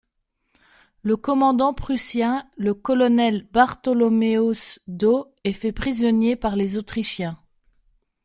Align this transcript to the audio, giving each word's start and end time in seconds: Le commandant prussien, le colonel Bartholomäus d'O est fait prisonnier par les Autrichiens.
Le 1.03 1.15
commandant 1.15 1.75
prussien, 1.75 2.49
le 2.57 2.73
colonel 2.73 3.47
Bartholomäus 3.53 4.79
d'O 4.87 5.31
est 5.43 5.53
fait 5.53 5.71
prisonnier 5.73 6.35
par 6.35 6.55
les 6.55 6.75
Autrichiens. 6.75 7.39